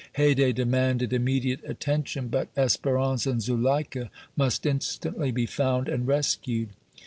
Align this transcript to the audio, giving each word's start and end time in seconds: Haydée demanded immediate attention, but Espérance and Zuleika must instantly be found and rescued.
Haydée 0.17 0.51
demanded 0.51 1.13
immediate 1.13 1.59
attention, 1.63 2.27
but 2.27 2.51
Espérance 2.55 3.27
and 3.31 3.39
Zuleika 3.39 4.09
must 4.35 4.65
instantly 4.65 5.29
be 5.31 5.45
found 5.45 5.87
and 5.87 6.07
rescued. 6.07 6.69